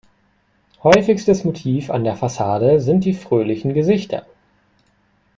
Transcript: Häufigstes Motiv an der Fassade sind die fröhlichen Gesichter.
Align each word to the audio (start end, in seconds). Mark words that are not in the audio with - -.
Häufigstes 0.81 1.43
Motiv 1.43 1.91
an 1.91 2.03
der 2.03 2.15
Fassade 2.15 2.79
sind 2.79 3.05
die 3.05 3.13
fröhlichen 3.13 3.75
Gesichter. 3.75 4.25